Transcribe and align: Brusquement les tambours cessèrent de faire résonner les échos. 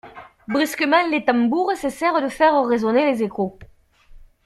Brusquement 0.47 1.07
les 1.11 1.23
tambours 1.25 1.73
cessèrent 1.75 2.23
de 2.23 2.27
faire 2.27 2.65
résonner 2.65 3.05
les 3.05 3.21
échos. 3.21 3.59